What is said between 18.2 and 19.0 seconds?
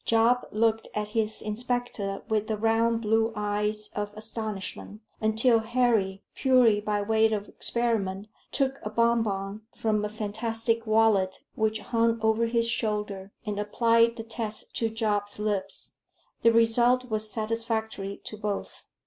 to both.